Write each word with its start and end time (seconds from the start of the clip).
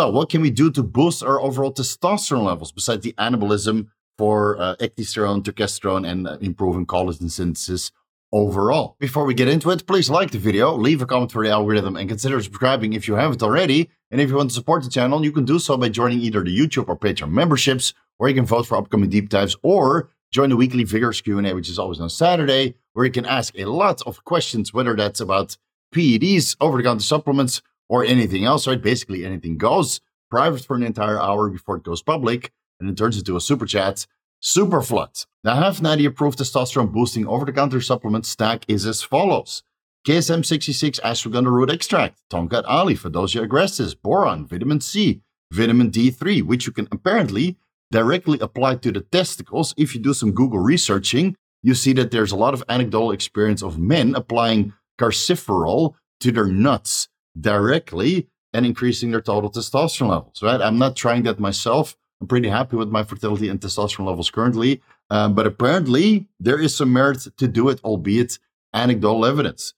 So, 0.00 0.08
what 0.08 0.30
can 0.30 0.40
we 0.40 0.48
do 0.48 0.70
to 0.70 0.82
boost 0.82 1.22
our 1.22 1.38
overall 1.38 1.74
testosterone 1.74 2.46
levels 2.46 2.72
besides 2.72 3.04
the 3.04 3.12
anabolism 3.18 3.88
for 4.16 4.58
uh, 4.58 4.74
ecdysterone, 4.76 5.42
testosterone, 5.42 6.08
and 6.08 6.26
uh, 6.26 6.38
improving 6.40 6.86
collagen 6.86 7.30
synthesis 7.30 7.92
overall? 8.32 8.96
Before 8.98 9.26
we 9.26 9.34
get 9.34 9.46
into 9.46 9.68
it, 9.68 9.86
please 9.86 10.08
like 10.08 10.30
the 10.30 10.38
video, 10.38 10.74
leave 10.74 11.02
a 11.02 11.06
comment 11.06 11.32
for 11.32 11.44
the 11.44 11.50
algorithm, 11.50 11.96
and 11.96 12.08
consider 12.08 12.40
subscribing 12.40 12.94
if 12.94 13.08
you 13.08 13.16
haven't 13.16 13.42
already. 13.42 13.90
And 14.10 14.22
if 14.22 14.30
you 14.30 14.36
want 14.36 14.48
to 14.48 14.54
support 14.54 14.84
the 14.84 14.88
channel, 14.88 15.22
you 15.22 15.32
can 15.32 15.44
do 15.44 15.58
so 15.58 15.76
by 15.76 15.90
joining 15.90 16.20
either 16.20 16.42
the 16.42 16.58
YouTube 16.58 16.88
or 16.88 16.96
Patreon 16.96 17.30
memberships, 17.30 17.92
where 18.16 18.30
you 18.30 18.34
can 18.34 18.46
vote 18.46 18.66
for 18.66 18.78
upcoming 18.78 19.10
deep 19.10 19.28
dives, 19.28 19.54
or 19.62 20.08
join 20.32 20.48
the 20.48 20.56
weekly 20.56 20.84
Vigorous 20.84 21.20
Q&A, 21.20 21.54
which 21.54 21.68
is 21.68 21.78
always 21.78 22.00
on 22.00 22.08
Saturday, 22.08 22.74
where 22.94 23.04
you 23.04 23.12
can 23.12 23.26
ask 23.26 23.52
a 23.58 23.66
lot 23.66 24.00
of 24.06 24.24
questions, 24.24 24.72
whether 24.72 24.96
that's 24.96 25.20
about 25.20 25.58
PEDs, 25.94 26.56
over-the-counter 26.58 27.02
supplements, 27.02 27.60
or 27.90 28.04
anything 28.04 28.44
else, 28.44 28.68
right? 28.68 28.80
Basically 28.80 29.26
anything 29.26 29.58
goes 29.58 30.00
private 30.30 30.64
for 30.64 30.76
an 30.76 30.84
entire 30.84 31.20
hour 31.20 31.50
before 31.50 31.76
it 31.76 31.82
goes 31.82 32.02
public, 32.02 32.52
and 32.78 32.88
it 32.88 32.96
turns 32.96 33.18
into 33.18 33.36
a 33.36 33.40
super 33.40 33.66
chat. 33.66 34.06
Super 34.38 34.80
flood. 34.80 35.10
The 35.42 35.56
half 35.56 35.82
90 35.82 36.06
approved 36.06 36.38
testosterone 36.38 36.92
boosting 36.92 37.26
over 37.26 37.44
the 37.44 37.52
counter 37.52 37.80
supplement 37.82 38.24
stack 38.24 38.64
is 38.68 38.86
as 38.86 39.02
follows 39.02 39.62
KSM 40.08 40.46
66 40.46 40.98
ashwagandha 41.00 41.50
root 41.50 41.68
extract, 41.68 42.22
Tongkat 42.32 42.62
Ali, 42.66 42.94
Fedosia 42.94 43.46
agrestis, 43.46 43.94
boron, 44.00 44.46
vitamin 44.46 44.80
C, 44.80 45.20
vitamin 45.52 45.90
D3, 45.90 46.42
which 46.42 46.66
you 46.66 46.72
can 46.72 46.88
apparently 46.90 47.58
directly 47.90 48.38
apply 48.40 48.76
to 48.76 48.92
the 48.92 49.00
testicles. 49.00 49.74
If 49.76 49.94
you 49.94 50.00
do 50.00 50.14
some 50.14 50.32
Google 50.32 50.60
researching, 50.60 51.36
you 51.62 51.74
see 51.74 51.92
that 51.94 52.12
there's 52.12 52.32
a 52.32 52.36
lot 52.36 52.54
of 52.54 52.64
anecdotal 52.68 53.10
experience 53.10 53.62
of 53.62 53.78
men 53.78 54.14
applying 54.14 54.72
carciferol 54.98 55.96
to 56.20 56.32
their 56.32 56.46
nuts 56.46 57.09
directly 57.38 58.28
and 58.52 58.66
increasing 58.66 59.10
their 59.10 59.20
total 59.20 59.50
testosterone 59.50 60.10
levels, 60.10 60.42
right? 60.42 60.60
I'm 60.60 60.78
not 60.78 60.96
trying 60.96 61.22
that 61.24 61.38
myself. 61.38 61.96
I'm 62.20 62.26
pretty 62.26 62.48
happy 62.48 62.76
with 62.76 62.88
my 62.88 63.04
fertility 63.04 63.48
and 63.48 63.60
testosterone 63.60 64.06
levels 64.06 64.30
currently. 64.30 64.82
Um, 65.08 65.34
but 65.34 65.46
apparently, 65.46 66.28
there 66.38 66.60
is 66.60 66.74
some 66.74 66.92
merit 66.92 67.26
to 67.36 67.48
do 67.48 67.68
it, 67.68 67.80
albeit 67.84 68.38
anecdotal 68.74 69.24
evidence. 69.26 69.74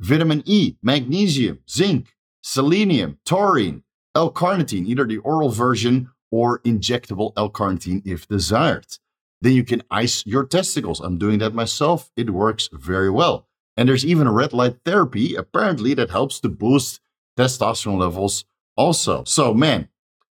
Vitamin 0.00 0.42
E, 0.44 0.76
magnesium, 0.82 1.60
zinc, 1.70 2.14
selenium, 2.42 3.18
taurine, 3.24 3.82
L-carnitine, 4.14 4.86
either 4.86 5.06
the 5.06 5.18
oral 5.18 5.50
version 5.50 6.10
or 6.30 6.60
injectable 6.60 7.32
L-carnitine 7.36 8.02
if 8.04 8.26
desired. 8.28 8.98
Then 9.40 9.52
you 9.52 9.64
can 9.64 9.82
ice 9.90 10.24
your 10.26 10.44
testicles. 10.44 11.00
I'm 11.00 11.18
doing 11.18 11.38
that 11.38 11.54
myself. 11.54 12.10
It 12.16 12.30
works 12.30 12.68
very 12.72 13.10
well. 13.10 13.46
And 13.76 13.88
there's 13.88 14.04
even 14.04 14.26
a 14.26 14.32
red 14.32 14.52
light 14.52 14.76
therapy, 14.84 15.34
apparently, 15.34 15.94
that 15.94 16.10
helps 16.10 16.40
to 16.40 16.48
boost 16.48 17.00
testosterone 17.36 17.98
levels 17.98 18.44
also. 18.76 19.24
So, 19.24 19.52
man, 19.52 19.88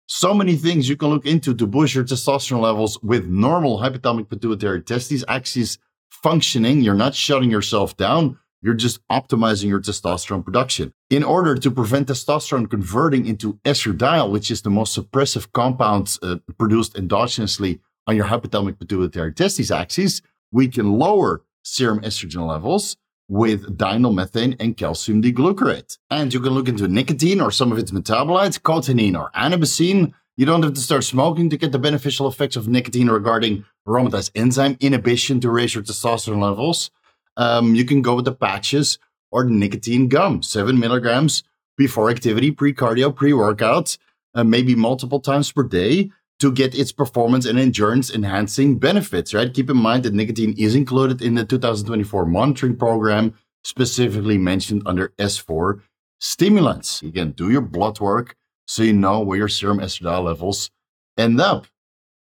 so 0.07 0.33
many 0.33 0.55
things 0.55 0.89
you 0.89 0.95
can 0.95 1.09
look 1.09 1.25
into 1.25 1.53
to 1.55 1.67
boost 1.67 1.95
your 1.95 2.03
testosterone 2.03 2.61
levels 2.61 3.01
with 3.01 3.25
normal 3.25 3.79
hypothalamic 3.79 4.29
pituitary 4.29 4.81
testes 4.81 5.23
axis 5.27 5.77
functioning. 6.09 6.81
You're 6.81 6.93
not 6.93 7.15
shutting 7.15 7.49
yourself 7.49 7.97
down. 7.97 8.37
You're 8.61 8.75
just 8.75 9.05
optimizing 9.09 9.67
your 9.67 9.81
testosterone 9.81 10.45
production. 10.45 10.93
In 11.09 11.23
order 11.23 11.55
to 11.55 11.69
prevent 11.69 12.07
testosterone 12.07 12.69
converting 12.69 13.25
into 13.25 13.59
estradiol, 13.65 14.31
which 14.31 14.49
is 14.49 14.61
the 14.61 14.69
most 14.69 14.97
suppressive 14.97 15.51
compound 15.51 16.17
uh, 16.23 16.37
produced 16.57 16.93
endogenously 16.93 17.79
on 18.07 18.15
your 18.15 18.25
hypothalamic 18.25 18.79
pituitary 18.79 19.33
testes 19.33 19.69
axis, 19.69 20.21
we 20.51 20.69
can 20.69 20.93
lower 20.93 21.41
serum 21.63 21.99
estrogen 22.01 22.47
levels 22.47 22.95
with 23.29 23.77
diethylmethane 23.77 24.55
and 24.59 24.77
calcium 24.77 25.21
D-glucarate. 25.21 25.97
And 26.09 26.33
you 26.33 26.39
can 26.39 26.53
look 26.53 26.67
into 26.67 26.87
nicotine 26.87 27.41
or 27.41 27.51
some 27.51 27.71
of 27.71 27.77
its 27.77 27.91
metabolites, 27.91 28.59
cotinine 28.59 29.17
or 29.17 29.31
anabasine. 29.31 30.13
You 30.35 30.45
don't 30.45 30.63
have 30.63 30.73
to 30.73 30.81
start 30.81 31.03
smoking 31.03 31.49
to 31.49 31.57
get 31.57 31.71
the 31.71 31.79
beneficial 31.79 32.27
effects 32.27 32.55
of 32.55 32.67
nicotine 32.67 33.09
regarding 33.09 33.65
aromatase 33.87 34.31
enzyme 34.35 34.77
inhibition 34.79 35.39
to 35.41 35.49
raise 35.49 35.75
your 35.75 35.83
testosterone 35.83 36.41
levels. 36.41 36.91
Um, 37.37 37.75
you 37.75 37.85
can 37.85 38.01
go 38.01 38.15
with 38.15 38.25
the 38.25 38.33
patches 38.33 38.99
or 39.31 39.45
nicotine 39.45 40.07
gum, 40.07 40.43
seven 40.43 40.79
milligrams 40.79 41.43
before 41.77 42.09
activity, 42.09 42.51
pre-cardio, 42.51 43.15
pre-workout, 43.15 43.97
uh, 44.35 44.43
maybe 44.43 44.75
multiple 44.75 45.19
times 45.19 45.51
per 45.51 45.63
day 45.63 46.11
to 46.43 46.51
get 46.51 46.77
its 46.77 46.91
performance 46.91 47.45
and 47.45 47.57
endurance 47.57 48.13
enhancing 48.13 48.77
benefits, 48.77 49.33
right? 49.33 49.53
Keep 49.53 49.69
in 49.69 49.77
mind 49.77 50.03
that 50.03 50.13
nicotine 50.13 50.53
is 50.57 50.75
included 50.75 51.21
in 51.21 51.35
the 51.35 51.45
2024 51.45 52.25
monitoring 52.25 52.75
program, 52.75 53.33
specifically 53.63 54.37
mentioned 54.37 54.83
under 54.85 55.13
S4 55.17 55.79
stimulants. 56.19 57.01
Again, 57.01 57.31
do 57.31 57.49
your 57.49 57.61
blood 57.61 58.01
work 58.01 58.35
so 58.67 58.83
you 58.83 58.91
know 58.91 59.21
where 59.21 59.37
your 59.37 59.47
serum 59.47 59.79
estradiol 59.79 60.25
levels 60.25 60.69
end 61.17 61.39
up. 61.39 61.67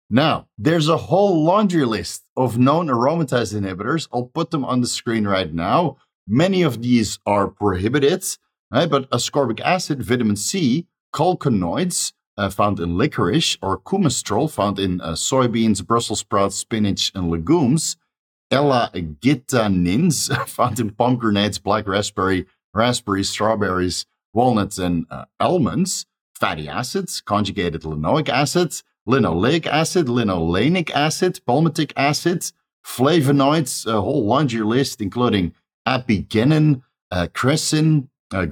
Now, 0.10 0.50
there's 0.58 0.90
a 0.90 0.98
whole 0.98 1.42
laundry 1.42 1.86
list 1.86 2.26
of 2.36 2.58
known 2.58 2.88
aromatase 2.88 3.58
inhibitors. 3.58 4.10
I'll 4.12 4.26
put 4.26 4.52
them 4.52 4.66
on 4.66 4.82
the 4.82 4.88
screen 4.88 5.26
right 5.26 5.54
now. 5.54 5.96
Many 6.28 6.62
of 6.62 6.82
these 6.82 7.20
are 7.26 7.48
prohibited, 7.48 8.26
right? 8.70 8.90
But 8.90 9.10
ascorbic 9.12 9.62
acid, 9.62 10.04
vitamin 10.04 10.36
C, 10.36 10.88
colchicinoids, 11.16 12.12
uh, 12.40 12.50
found 12.50 12.80
in 12.80 12.98
licorice, 12.98 13.58
or 13.62 13.78
coumestrol, 13.78 14.50
found 14.50 14.80
in 14.80 15.02
uh, 15.02 15.12
soybeans, 15.12 15.86
Brussels 15.86 16.22
sprouts, 16.22 16.56
spinach, 16.56 17.12
and 17.14 17.30
legumes. 17.30 17.98
Ella-gitanins, 18.50 20.48
found 20.48 20.80
in 20.80 20.92
pomegranates, 20.92 21.58
black 21.60 21.86
raspberry, 21.86 22.46
raspberries, 22.74 23.30
strawberries, 23.30 24.06
walnuts, 24.34 24.78
and 24.78 25.06
uh, 25.12 25.26
almonds. 25.40 26.06
Fatty 26.34 26.70
acids, 26.70 27.20
conjugated 27.20 27.82
linoleic 27.82 28.30
acid, 28.30 28.72
linoleic 29.06 29.68
acid, 29.68 30.08
linolenic 30.08 30.90
acid, 30.92 31.42
palmitic 31.46 31.92
acid, 31.98 32.50
flavonoids, 32.86 33.86
a 33.86 34.00
whole 34.00 34.26
laundry 34.26 34.62
list, 34.62 35.02
including 35.02 35.54
apigenin, 35.86 36.82
uh, 37.12 37.28
cresin, 37.34 38.08
uh, 38.34 38.46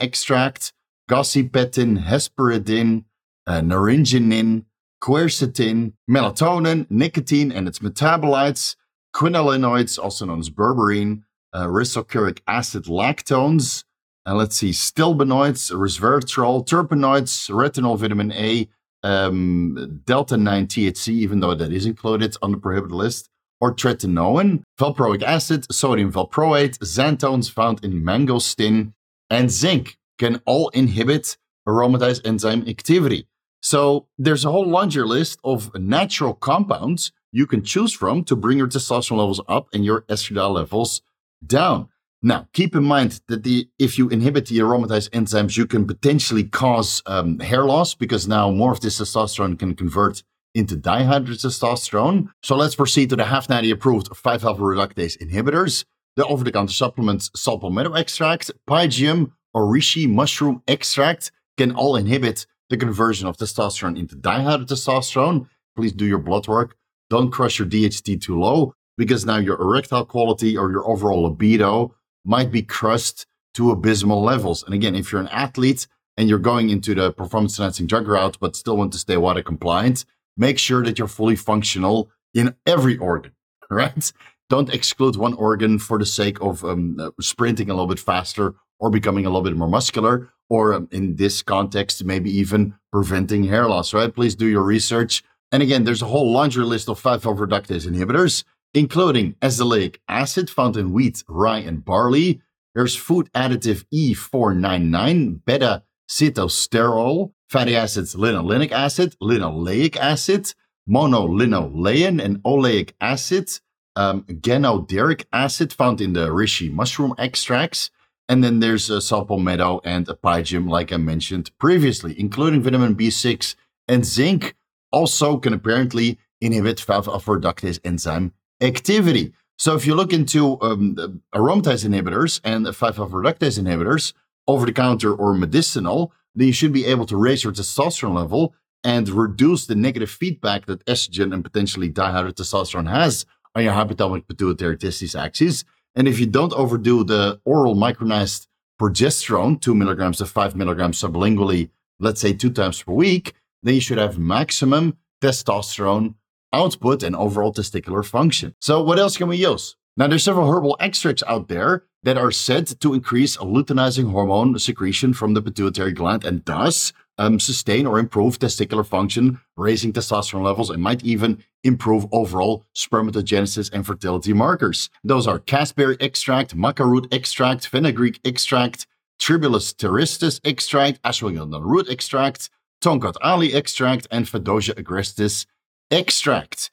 extract, 0.00 0.72
gossypetin, 1.08 2.04
hesperidin, 2.04 3.04
uh, 3.48 3.60
naringenin, 3.60 4.64
quercetin, 5.02 5.94
melatonin, 6.08 6.86
nicotine 6.90 7.50
and 7.50 7.66
its 7.66 7.78
metabolites, 7.78 8.76
quinolinoids, 9.16 9.98
also 9.98 10.26
known 10.26 10.38
as 10.38 10.50
berberine, 10.50 11.22
uh, 11.54 11.66
risocuric 11.66 12.40
acid 12.46 12.84
lactones, 12.84 13.84
and 14.26 14.36
let's 14.36 14.56
see, 14.56 14.70
stilbenoids, 14.70 15.72
resveratrol, 15.72 16.66
terpenoids, 16.66 17.48
retinol, 17.48 17.98
vitamin 17.98 18.30
A, 18.32 18.68
um, 19.02 20.02
delta 20.04 20.36
9 20.36 20.66
THC, 20.66 21.08
even 21.08 21.40
though 21.40 21.54
that 21.54 21.72
is 21.72 21.86
included 21.86 22.36
on 22.42 22.50
the 22.50 22.58
prohibited 22.58 22.92
list, 22.92 23.30
or 23.60 23.74
tretinoin, 23.74 24.62
valproic 24.78 25.22
acid, 25.22 25.72
sodium 25.72 26.12
valproate, 26.12 26.76
xanthones 26.80 27.50
found 27.50 27.82
in 27.82 28.04
mangostin, 28.04 28.92
and 29.30 29.50
zinc 29.50 29.96
can 30.18 30.42
all 30.44 30.68
inhibit 30.70 31.38
aromatase 31.66 32.20
enzyme 32.26 32.68
activity. 32.68 33.26
So 33.60 34.06
there's 34.16 34.44
a 34.44 34.50
whole 34.50 34.66
laundry 34.66 35.04
list 35.04 35.38
of 35.44 35.74
natural 35.74 36.34
compounds 36.34 37.12
you 37.32 37.46
can 37.46 37.62
choose 37.62 37.92
from 37.92 38.24
to 38.24 38.36
bring 38.36 38.58
your 38.58 38.68
testosterone 38.68 39.18
levels 39.18 39.40
up 39.48 39.68
and 39.72 39.84
your 39.84 40.02
estradiol 40.02 40.54
levels 40.54 41.02
down. 41.44 41.88
Now, 42.22 42.48
keep 42.52 42.74
in 42.74 42.82
mind 42.84 43.20
that 43.28 43.44
the 43.44 43.68
if 43.78 43.96
you 43.96 44.08
inhibit 44.08 44.46
the 44.46 44.58
aromatase 44.58 45.08
enzymes, 45.10 45.56
you 45.56 45.66
can 45.66 45.86
potentially 45.86 46.44
cause 46.44 47.02
um, 47.06 47.38
hair 47.38 47.64
loss 47.64 47.94
because 47.94 48.26
now 48.26 48.50
more 48.50 48.72
of 48.72 48.80
this 48.80 49.00
testosterone 49.00 49.58
can 49.58 49.74
convert 49.74 50.22
into 50.54 50.76
dihydrotestosterone. 50.76 52.28
So 52.42 52.56
let's 52.56 52.74
proceed 52.74 53.10
to 53.10 53.16
the 53.16 53.24
half 53.24 53.48
90 53.48 53.70
approved 53.70 54.10
5-alpha 54.10 54.60
reductase 54.60 55.16
inhibitors. 55.18 55.84
The 56.16 56.26
over-the-counter 56.26 56.72
supplements 56.72 57.30
meadow 57.70 57.92
extract, 57.92 58.50
pygeum, 58.68 59.32
or 59.54 59.66
reishi 59.66 60.08
mushroom 60.08 60.62
extract 60.66 61.30
can 61.56 61.72
all 61.72 61.94
inhibit 61.94 62.46
the 62.70 62.76
conversion 62.76 63.26
of 63.26 63.36
testosterone 63.36 63.98
into 63.98 64.16
dihydrotestosterone. 64.16 65.48
Please 65.76 65.92
do 65.92 66.06
your 66.06 66.18
blood 66.18 66.48
work. 66.48 66.76
Don't 67.10 67.30
crush 67.30 67.58
your 67.58 67.68
DHT 67.68 68.20
too 68.20 68.38
low 68.38 68.74
because 68.96 69.24
now 69.24 69.38
your 69.38 69.60
erectile 69.60 70.04
quality 70.04 70.56
or 70.56 70.70
your 70.70 70.86
overall 70.88 71.22
libido 71.22 71.94
might 72.24 72.50
be 72.50 72.62
crushed 72.62 73.26
to 73.54 73.70
abysmal 73.70 74.22
levels. 74.22 74.62
And 74.62 74.74
again, 74.74 74.94
if 74.94 75.10
you're 75.10 75.20
an 75.20 75.28
athlete 75.28 75.86
and 76.16 76.28
you're 76.28 76.38
going 76.38 76.68
into 76.68 76.94
the 76.94 77.12
performance 77.12 77.58
enhancing 77.58 77.86
drug 77.86 78.06
route, 78.06 78.36
but 78.40 78.56
still 78.56 78.76
want 78.76 78.92
to 78.92 78.98
stay 78.98 79.16
water 79.16 79.42
compliant, 79.42 80.04
make 80.36 80.58
sure 80.58 80.82
that 80.84 80.98
you're 80.98 81.08
fully 81.08 81.36
functional 81.36 82.10
in 82.34 82.54
every 82.66 82.98
organ, 82.98 83.32
right? 83.70 84.12
Don't 84.50 84.72
exclude 84.72 85.16
one 85.16 85.34
organ 85.34 85.78
for 85.78 85.98
the 85.98 86.06
sake 86.06 86.40
of 86.40 86.64
um, 86.64 86.96
uh, 86.98 87.10
sprinting 87.20 87.70
a 87.70 87.74
little 87.74 87.86
bit 87.86 87.98
faster 87.98 88.54
or 88.78 88.90
becoming 88.90 89.26
a 89.26 89.28
little 89.28 89.42
bit 89.42 89.56
more 89.56 89.68
muscular 89.68 90.30
or 90.48 90.74
um, 90.74 90.88
in 90.90 91.16
this 91.16 91.42
context, 91.42 92.04
maybe 92.04 92.30
even 92.30 92.74
preventing 92.92 93.44
hair 93.44 93.68
loss, 93.68 93.92
right? 93.92 94.14
Please 94.14 94.34
do 94.34 94.46
your 94.46 94.62
research. 94.62 95.22
And 95.52 95.62
again, 95.62 95.84
there's 95.84 96.02
a 96.02 96.06
whole 96.06 96.30
laundry 96.30 96.64
list 96.64 96.88
of 96.88 97.02
5-alpha 97.02 97.46
reductase 97.46 97.86
inhibitors, 97.86 98.44
including 98.74 99.34
azelaic 99.40 99.96
acid 100.08 100.50
found 100.50 100.76
in 100.76 100.92
wheat, 100.92 101.22
rye, 101.28 101.58
and 101.58 101.84
barley. 101.84 102.40
There's 102.74 102.94
food 102.94 103.30
additive 103.34 103.84
E499, 103.92 105.40
beta 105.44 105.82
sitosterol, 106.08 107.32
fatty 107.48 107.76
acids 107.76 108.14
linolenic 108.14 108.72
acid, 108.72 109.16
linoleic 109.22 109.96
acid, 109.96 110.54
monolinolein, 110.88 112.22
and 112.22 112.42
oleic 112.42 112.92
acid, 113.00 113.50
um, 113.96 114.22
ganoderic 114.24 115.24
acid 115.32 115.72
found 115.72 116.00
in 116.00 116.12
the 116.12 116.28
reishi 116.28 116.70
mushroom 116.70 117.14
extracts. 117.18 117.90
And 118.28 118.44
then 118.44 118.60
there's 118.60 118.90
a 118.90 119.00
saw 119.00 119.24
palmetto 119.24 119.80
and 119.84 120.08
a 120.08 120.14
pygium, 120.14 120.68
like 120.68 120.92
I 120.92 120.98
mentioned 120.98 121.50
previously, 121.58 122.18
including 122.18 122.62
vitamin 122.62 122.94
B6 122.94 123.54
and 123.86 124.04
zinc, 124.04 124.54
also 124.92 125.38
can 125.38 125.52
apparently 125.52 126.18
inhibit 126.40 126.76
5-alpha 126.78 127.30
reductase 127.30 127.80
enzyme 127.84 128.32
activity. 128.60 129.32
So 129.56 129.74
if 129.74 129.86
you 129.86 129.94
look 129.94 130.12
into 130.12 130.60
um, 130.60 131.22
aromatase 131.34 131.86
inhibitors 131.86 132.40
and 132.44 132.66
5-alpha 132.66 133.14
reductase 133.14 133.58
inhibitors, 133.58 134.12
over 134.48 134.64
the 134.64 134.72
counter 134.72 135.14
or 135.14 135.34
medicinal, 135.34 136.12
then 136.34 136.48
you 136.48 136.52
should 136.52 136.72
be 136.72 136.86
able 136.86 137.06
to 137.06 137.16
raise 137.16 137.44
your 137.44 137.52
testosterone 137.52 138.14
level 138.14 138.54
and 138.82 139.08
reduce 139.10 139.66
the 139.66 139.74
negative 139.74 140.10
feedback 140.10 140.66
that 140.66 140.84
estrogen 140.86 141.34
and 141.34 141.44
potentially 141.44 141.92
dihydrotestosterone 141.92 142.88
has 142.88 143.26
on 143.54 143.64
your 143.64 143.74
hypothalamic 143.74 144.26
pituitary 144.26 144.76
testis 144.76 145.14
axis. 145.14 145.64
And 145.94 146.06
if 146.06 146.20
you 146.20 146.26
don't 146.26 146.52
overdo 146.52 147.04
the 147.04 147.40
oral 147.44 147.74
micronized 147.74 148.46
progesterone, 148.80 149.60
two 149.60 149.74
milligrams 149.74 150.18
to 150.18 150.26
five 150.26 150.54
milligrams 150.54 151.00
sublingually, 151.00 151.70
let's 151.98 152.20
say 152.20 152.32
two 152.32 152.50
times 152.50 152.82
per 152.82 152.92
week, 152.92 153.34
then 153.62 153.74
you 153.74 153.80
should 153.80 153.98
have 153.98 154.18
maximum 154.18 154.96
testosterone 155.20 156.14
output 156.52 157.02
and 157.02 157.16
overall 157.16 157.52
testicular 157.52 158.04
function. 158.04 158.54
So 158.60 158.82
what 158.82 158.98
else 158.98 159.16
can 159.16 159.28
we 159.28 159.36
use? 159.36 159.76
Now, 159.96 160.06
there's 160.06 160.22
several 160.22 160.48
herbal 160.48 160.76
extracts 160.78 161.24
out 161.26 161.48
there 161.48 161.84
that 162.02 162.18
are 162.18 162.30
said 162.30 162.66
to 162.80 162.94
increase 162.94 163.36
luteinizing 163.38 164.10
hormone 164.10 164.58
secretion 164.58 165.12
from 165.12 165.34
the 165.34 165.42
pituitary 165.42 165.92
gland 165.92 166.24
and 166.24 166.44
thus 166.44 166.92
um, 167.18 167.40
sustain 167.40 167.86
or 167.86 167.98
improve 167.98 168.38
testicular 168.38 168.86
function, 168.86 169.40
raising 169.56 169.92
testosterone 169.92 170.44
levels, 170.44 170.70
and 170.70 170.82
might 170.82 171.04
even 171.04 171.42
improve 171.64 172.06
overall 172.12 172.64
spermatogenesis 172.74 173.72
and 173.72 173.84
fertility 173.84 174.32
markers. 174.32 174.88
Those 175.02 175.26
are 175.26 175.40
cassberry 175.40 176.00
extract, 176.00 176.56
maca 176.56 176.86
root 176.86 177.08
extract, 177.12 177.66
fenugreek 177.66 178.20
extract, 178.24 178.86
tribulus 179.20 179.74
terristis 179.74 180.40
extract, 180.44 181.02
ashwagandha 181.02 181.60
root 181.60 181.88
extract, 181.88 182.50
tonkat 182.80 183.16
ali 183.20 183.52
extract, 183.52 184.06
and 184.10 184.26
Fadoja 184.26 184.74
agrestis 184.74 185.46
extract. 185.90 186.70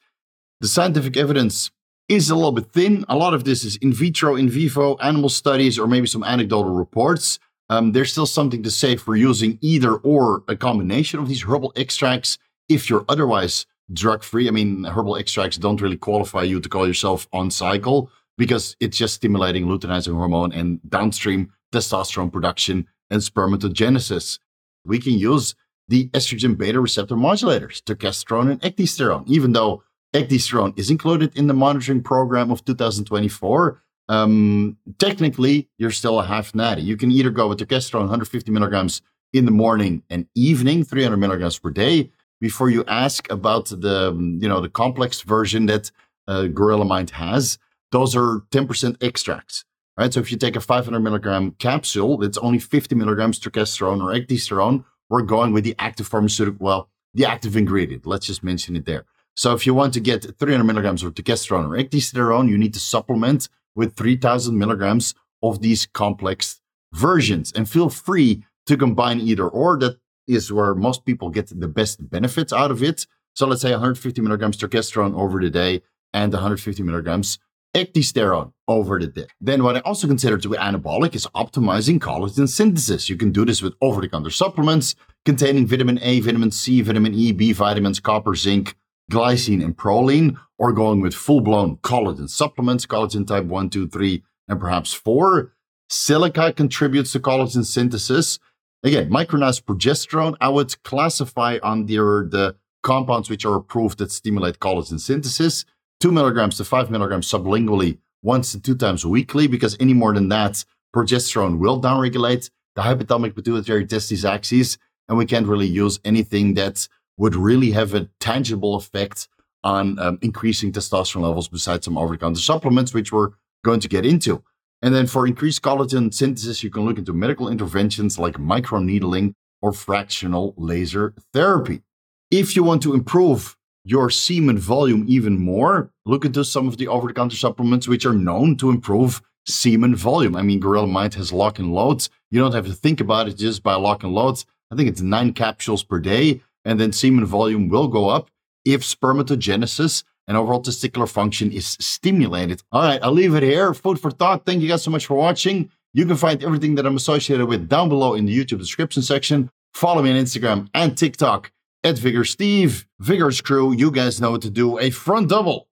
The 0.60 0.68
scientific 0.68 1.16
evidence 1.16 1.70
is 2.08 2.30
a 2.30 2.34
little 2.34 2.52
bit 2.52 2.72
thin. 2.72 3.04
A 3.08 3.16
lot 3.16 3.34
of 3.34 3.44
this 3.44 3.64
is 3.64 3.76
in 3.76 3.92
vitro, 3.92 4.36
in 4.36 4.48
vivo, 4.48 4.96
animal 4.96 5.28
studies, 5.28 5.78
or 5.78 5.86
maybe 5.86 6.06
some 6.06 6.24
anecdotal 6.24 6.72
reports. 6.72 7.38
Um, 7.68 7.92
there's 7.92 8.12
still 8.12 8.26
something 8.26 8.62
to 8.62 8.70
say 8.70 8.96
for 8.96 9.16
using 9.16 9.58
either 9.60 9.96
or 9.96 10.44
a 10.46 10.56
combination 10.56 11.18
of 11.18 11.28
these 11.28 11.42
herbal 11.42 11.72
extracts 11.74 12.38
if 12.68 12.88
you're 12.88 13.04
otherwise 13.08 13.66
drug 13.92 14.22
free. 14.22 14.46
I 14.46 14.52
mean, 14.52 14.84
herbal 14.84 15.16
extracts 15.16 15.56
don't 15.56 15.80
really 15.80 15.96
qualify 15.96 16.42
you 16.42 16.60
to 16.60 16.68
call 16.68 16.86
yourself 16.86 17.26
on 17.32 17.50
cycle 17.50 18.10
because 18.38 18.76
it's 18.80 18.96
just 18.96 19.14
stimulating 19.14 19.66
luteinizing 19.66 20.14
hormone 20.14 20.52
and 20.52 20.80
downstream 20.88 21.52
testosterone 21.72 22.32
production 22.32 22.86
and 23.10 23.20
spermatogenesis. 23.20 24.38
We 24.84 25.00
can 25.00 25.14
use 25.14 25.54
the 25.88 26.08
estrogen 26.08 26.56
beta 26.56 26.80
receptor 26.80 27.14
modulators, 27.14 27.82
to 27.84 27.94
testosterone 27.94 28.50
and 28.50 28.60
ecdysterone, 28.60 29.24
even 29.28 29.52
though 29.52 29.82
ecdysterone 30.16 30.78
is 30.78 30.90
included 30.90 31.36
in 31.36 31.46
the 31.46 31.54
monitoring 31.54 32.02
program 32.02 32.50
of 32.50 32.64
2024. 32.64 33.82
Um, 34.08 34.76
technically, 34.98 35.68
you're 35.78 35.90
still 35.90 36.20
a 36.20 36.26
half 36.26 36.54
natty. 36.54 36.82
You 36.82 36.96
can 36.96 37.10
either 37.10 37.30
go 37.30 37.48
with 37.48 37.58
testosterone 37.58 38.00
150 38.00 38.50
milligrams 38.50 39.02
in 39.32 39.44
the 39.44 39.50
morning 39.50 40.02
and 40.08 40.26
evening, 40.34 40.84
300 40.84 41.16
milligrams 41.16 41.58
per 41.58 41.70
day, 41.70 42.10
before 42.40 42.70
you 42.70 42.84
ask 42.86 43.30
about 43.30 43.66
the 43.66 44.10
um, 44.10 44.38
you 44.40 44.48
know 44.48 44.60
the 44.60 44.68
complex 44.68 45.22
version 45.22 45.66
that 45.66 45.90
uh, 46.28 46.44
Gorilla 46.46 46.84
Mind 46.84 47.10
has. 47.10 47.58
Those 47.92 48.16
are 48.16 48.40
10% 48.50 49.02
extracts, 49.02 49.64
right? 49.96 50.12
So 50.12 50.20
if 50.20 50.32
you 50.32 50.36
take 50.36 50.56
a 50.56 50.60
500 50.60 50.98
milligram 51.00 51.52
capsule, 51.52 52.22
it's 52.22 52.36
only 52.38 52.58
50 52.58 52.94
milligrams 52.96 53.38
testosterone 53.38 54.02
or 54.02 54.12
ecdysterone. 54.12 54.84
We're 55.08 55.22
going 55.22 55.52
with 55.52 55.62
the 55.62 55.76
active 55.78 56.08
pharmaceutical, 56.08 56.64
well, 56.64 56.90
the 57.14 57.24
active 57.24 57.56
ingredient. 57.56 58.04
Let's 58.04 58.26
just 58.26 58.42
mention 58.42 58.74
it 58.74 58.86
there. 58.86 59.04
So 59.36 59.52
if 59.52 59.66
you 59.66 59.74
want 59.74 59.92
to 59.94 60.00
get 60.00 60.38
300 60.38 60.64
milligrams 60.64 61.02
of 61.02 61.14
testosterone 61.14 61.66
or 61.66 61.76
ecdysterone, 61.76 62.48
you 62.48 62.56
need 62.56 62.72
to 62.72 62.80
supplement 62.80 63.50
with 63.74 63.94
3000 63.94 64.58
milligrams 64.58 65.14
of 65.42 65.60
these 65.60 65.84
complex 65.84 66.60
versions 66.94 67.52
and 67.52 67.68
feel 67.68 67.90
free 67.90 68.42
to 68.66 68.76
combine 68.78 69.20
either 69.20 69.46
or. 69.46 69.78
That 69.78 69.98
is 70.26 70.50
where 70.50 70.74
most 70.74 71.04
people 71.04 71.28
get 71.28 71.48
the 71.48 71.68
best 71.68 72.08
benefits 72.10 72.52
out 72.52 72.70
of 72.70 72.82
it. 72.82 73.06
So 73.34 73.46
let's 73.46 73.60
say 73.60 73.70
150 73.70 74.22
milligrams 74.22 74.56
testosterone 74.56 75.14
over 75.14 75.38
the 75.38 75.50
day 75.50 75.82
and 76.14 76.32
150 76.32 76.82
milligrams 76.82 77.38
ecdysterone 77.74 78.52
over 78.66 78.98
the 78.98 79.08
day. 79.08 79.26
Then 79.38 79.62
what 79.62 79.76
I 79.76 79.80
also 79.80 80.06
consider 80.06 80.38
to 80.38 80.48
be 80.48 80.56
anabolic 80.56 81.14
is 81.14 81.26
optimizing 81.34 81.98
collagen 81.98 82.48
synthesis. 82.48 83.10
You 83.10 83.16
can 83.16 83.32
do 83.32 83.44
this 83.44 83.60
with 83.60 83.74
over-the-counter 83.82 84.30
supplements 84.30 84.94
containing 85.26 85.66
vitamin 85.66 85.98
A, 86.00 86.20
vitamin 86.20 86.50
C, 86.50 86.80
vitamin 86.80 87.12
E, 87.12 87.32
B 87.32 87.52
vitamins, 87.52 88.00
copper, 88.00 88.34
zinc, 88.34 88.74
glycine, 89.10 89.64
and 89.64 89.76
proline, 89.76 90.36
or 90.58 90.72
going 90.72 91.00
with 91.00 91.14
full 91.14 91.40
blown 91.40 91.76
collagen 91.78 92.28
supplements, 92.28 92.86
collagen 92.86 93.26
type 93.26 93.44
1, 93.44 93.70
2, 93.70 93.88
3, 93.88 94.22
and 94.48 94.60
perhaps 94.60 94.92
4. 94.92 95.52
Silica 95.88 96.52
contributes 96.52 97.12
to 97.12 97.20
collagen 97.20 97.64
synthesis. 97.64 98.38
Again, 98.82 99.10
micronized 99.10 99.62
progesterone, 99.62 100.36
I 100.40 100.48
would 100.48 100.82
classify 100.82 101.58
under 101.62 102.26
the 102.28 102.56
compounds 102.82 103.30
which 103.30 103.44
are 103.44 103.56
approved 103.56 103.98
that 103.98 104.12
stimulate 104.12 104.58
collagen 104.58 105.00
synthesis. 105.00 105.64
Two 106.00 106.12
milligrams 106.12 106.56
to 106.58 106.64
five 106.64 106.90
milligrams 106.90 107.30
sublingually 107.30 107.98
once 108.22 108.52
to 108.52 108.60
two 108.60 108.76
times 108.76 109.06
weekly, 109.06 109.46
because 109.46 109.76
any 109.80 109.94
more 109.94 110.12
than 110.12 110.28
that, 110.28 110.64
progesterone 110.94 111.58
will 111.58 111.80
downregulate 111.80 112.50
the 112.74 112.82
hypothalamic 112.82 113.34
pituitary 113.34 113.86
testis 113.86 114.24
axis, 114.24 114.78
and 115.08 115.16
we 115.16 115.26
can't 115.26 115.46
really 115.46 115.66
use 115.66 115.98
anything 116.04 116.54
that 116.54 116.88
would 117.18 117.34
really 117.34 117.70
have 117.70 117.94
a 117.94 118.08
tangible 118.20 118.74
effect 118.74 119.28
on 119.64 119.98
um, 119.98 120.18
increasing 120.22 120.70
testosterone 120.70 121.22
levels 121.22 121.48
besides 121.48 121.84
some 121.84 121.98
over-the-counter 121.98 122.40
supplements, 122.40 122.94
which 122.94 123.12
we're 123.12 123.30
going 123.64 123.80
to 123.80 123.88
get 123.88 124.06
into. 124.06 124.42
And 124.82 124.94
then 124.94 125.06
for 125.06 125.26
increased 125.26 125.62
collagen 125.62 126.12
synthesis, 126.12 126.62
you 126.62 126.70
can 126.70 126.84
look 126.84 126.98
into 126.98 127.12
medical 127.12 127.48
interventions 127.48 128.18
like 128.18 128.34
microneedling 128.34 129.34
or 129.62 129.72
fractional 129.72 130.54
laser 130.56 131.14
therapy. 131.32 131.82
If 132.30 132.54
you 132.54 132.62
want 132.62 132.82
to 132.82 132.94
improve 132.94 133.56
your 133.84 134.10
semen 134.10 134.58
volume 134.58 135.04
even 135.08 135.38
more, 135.38 135.90
look 136.04 136.24
into 136.24 136.44
some 136.44 136.68
of 136.68 136.76
the 136.76 136.88
over-the-counter 136.88 137.36
supplements 137.36 137.88
which 137.88 138.04
are 138.04 138.12
known 138.12 138.56
to 138.58 138.70
improve 138.70 139.22
semen 139.48 139.94
volume. 139.94 140.36
I 140.36 140.42
mean, 140.42 140.60
Gorilla 140.60 140.86
Mind 140.86 141.14
has 141.14 141.32
lock 141.32 141.58
and 141.58 141.72
loads. 141.72 142.10
You 142.30 142.40
don't 142.40 142.54
have 142.54 142.66
to 142.66 142.72
think 142.72 143.00
about 143.00 143.28
it 143.28 143.36
just 143.36 143.62
by 143.62 143.74
lock 143.74 144.02
and 144.02 144.12
loads. 144.12 144.44
I 144.70 144.76
think 144.76 144.88
it's 144.88 145.00
nine 145.00 145.32
capsules 145.32 145.84
per 145.84 146.00
day 146.00 146.42
and 146.66 146.78
then 146.78 146.92
semen 146.92 147.24
volume 147.24 147.68
will 147.68 147.88
go 147.88 148.10
up 148.10 148.30
if 148.66 148.82
spermatogenesis 148.82 150.04
and 150.28 150.36
overall 150.36 150.60
testicular 150.60 151.08
function 151.08 151.52
is 151.52 151.76
stimulated. 151.80 152.62
All 152.72 152.82
right, 152.82 153.00
I'll 153.02 153.12
leave 153.12 153.34
it 153.34 153.42
here. 153.42 153.72
Food 153.72 154.00
for 154.00 154.10
thought. 154.10 154.44
Thank 154.44 154.60
you 154.60 154.68
guys 154.68 154.82
so 154.82 154.90
much 154.90 155.06
for 155.06 155.14
watching. 155.14 155.70
You 155.94 156.04
can 156.04 156.16
find 156.16 156.42
everything 156.42 156.74
that 156.74 156.84
I'm 156.84 156.96
associated 156.96 157.46
with 157.46 157.68
down 157.68 157.88
below 157.88 158.14
in 158.14 158.26
the 158.26 158.36
YouTube 158.36 158.58
description 158.58 159.02
section. 159.02 159.48
Follow 159.72 160.02
me 160.02 160.10
on 160.10 160.16
Instagram 160.16 160.68
and 160.74 160.98
TikTok 160.98 161.52
at 161.84 161.96
Vigor 161.96 162.24
Steve. 162.24 162.86
Vigor's 162.98 163.40
crew, 163.40 163.72
you 163.72 163.90
guys 163.90 164.20
know 164.20 164.32
what 164.32 164.42
to 164.42 164.50
do. 164.50 164.78
A 164.78 164.90
front 164.90 165.28
double. 165.28 165.68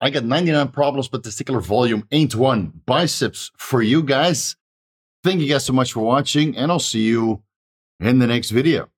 I 0.00 0.08
got 0.08 0.24
99 0.24 0.68
problems, 0.68 1.08
but 1.08 1.22
testicular 1.22 1.62
volume 1.62 2.06
ain't 2.10 2.34
one. 2.34 2.80
Biceps 2.86 3.50
for 3.58 3.82
you 3.82 4.02
guys. 4.02 4.56
Thank 5.24 5.40
you 5.42 5.48
guys 5.48 5.66
so 5.66 5.74
much 5.74 5.92
for 5.92 6.00
watching, 6.00 6.56
and 6.56 6.70
I'll 6.70 6.78
see 6.78 7.02
you 7.02 7.42
in 7.98 8.18
the 8.18 8.26
next 8.26 8.50
video. 8.50 8.88